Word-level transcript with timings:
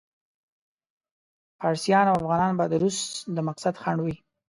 فارسیان 1.59 2.05
او 2.09 2.17
افغانان 2.21 2.51
به 2.57 2.65
د 2.71 2.73
روس 2.83 2.99
د 3.35 3.37
مقصد 3.47 3.73
خنډ 3.81 3.99
وي. 4.05 4.15